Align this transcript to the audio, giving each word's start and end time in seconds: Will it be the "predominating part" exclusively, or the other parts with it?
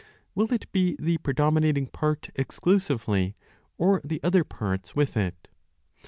Will 0.33 0.51
it 0.51 0.65
be 0.71 0.95
the 0.99 1.19
"predominating 1.19 1.85
part" 1.85 2.31
exclusively, 2.33 3.35
or 3.77 4.01
the 4.03 4.19
other 4.23 4.43
parts 4.43 4.95
with 4.95 5.15
it? 5.15 5.47